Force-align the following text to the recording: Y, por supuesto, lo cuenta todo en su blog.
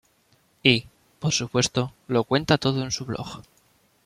Y, 0.63 0.87
por 1.19 1.31
supuesto, 1.31 1.93
lo 2.07 2.23
cuenta 2.23 2.57
todo 2.57 2.81
en 2.81 2.89
su 2.89 3.05
blog. 3.05 3.43